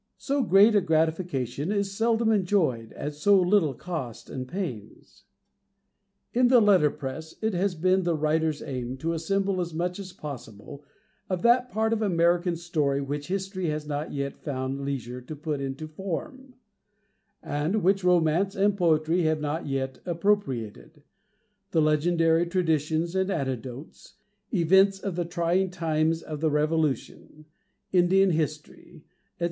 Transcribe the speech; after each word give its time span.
So 0.17 0.41
great 0.41 0.75
a 0.75 0.81
gratification 0.81 1.71
is 1.71 1.95
seldom 1.95 2.31
enjoyed 2.31 2.91
at 2.93 3.13
so 3.13 3.39
little 3.39 3.75
cost 3.75 4.31
and 4.31 4.47
pains. 4.47 5.25
In 6.33 6.47
the 6.47 6.59
Letter 6.59 6.89
press, 6.89 7.35
it 7.39 7.53
has 7.53 7.75
been 7.75 8.01
the 8.01 8.15
Writer's 8.17 8.63
aim 8.63 8.97
to 8.97 9.13
assemble 9.13 9.61
as 9.61 9.75
much 9.75 9.99
as 9.99 10.11
possible 10.11 10.83
of 11.29 11.43
that 11.43 11.69
part 11.69 11.93
of 11.93 12.01
American 12.01 12.55
story 12.55 12.99
which 12.99 13.27
history 13.27 13.67
has 13.67 13.85
not 13.85 14.11
yet 14.11 14.37
found 14.39 14.83
leisure 14.83 15.21
to 15.21 15.35
put 15.35 15.61
into 15.61 15.87
form, 15.87 16.55
and 17.43 17.83
which 17.83 18.03
romance 18.03 18.55
and 18.55 18.79
poetry 18.79 19.21
have 19.25 19.39
not 19.39 19.67
yet 19.67 19.99
appropriated—the 20.07 21.03
legendary 21.79 22.47
traditions 22.47 23.13
and 23.13 23.29
anecdotes, 23.29 24.15
events 24.51 24.97
of 24.99 25.15
the 25.15 25.25
trying 25.25 25.69
times 25.69 26.23
of 26.23 26.41
the 26.41 26.49
Revolution, 26.49 27.45
Indian 27.93 28.31
history, 28.31 29.03
&c. 29.37 29.39